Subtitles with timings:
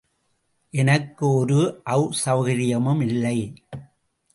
[0.69, 1.81] எனக்கு ஒரு
[1.85, 3.55] அசெளகரியமுமில்லை.